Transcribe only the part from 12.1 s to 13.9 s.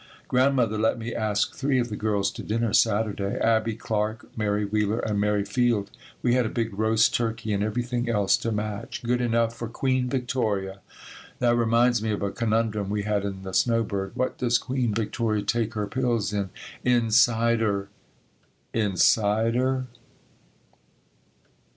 a conundrum we had in The Snow